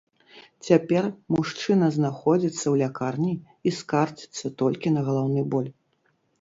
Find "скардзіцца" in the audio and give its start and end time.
3.83-4.55